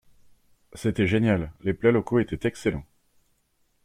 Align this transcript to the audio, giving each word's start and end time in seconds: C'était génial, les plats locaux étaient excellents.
C'était 0.73 1.05
génial, 1.05 1.53
les 1.61 1.75
plats 1.75 1.91
locaux 1.91 2.17
étaient 2.17 2.47
excellents. 2.47 2.87